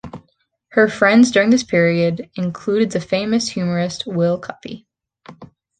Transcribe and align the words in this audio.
Her 0.69 0.87
friends 0.87 1.29
during 1.29 1.51
this 1.51 1.63
period 1.63 2.27
included 2.35 2.89
the 2.89 2.99
famous 2.99 3.49
humorist 3.49 4.07
Will 4.07 4.41
Cuppy. 4.41 4.87